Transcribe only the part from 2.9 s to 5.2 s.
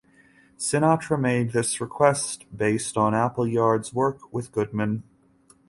on Appleyard's work with Goodman.